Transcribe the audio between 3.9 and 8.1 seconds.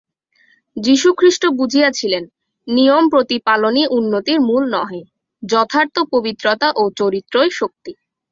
উন্নতির মূল নহে, যথার্থ পবিত্রতা ও চরিত্রই শক্তি।